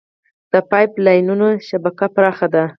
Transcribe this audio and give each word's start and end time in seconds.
د 0.53 0.55
پایپ 0.69 0.91
لاینونو 1.05 1.47
شبکه 1.67 2.05
پراخه 2.15 2.47
ده. 2.53 2.63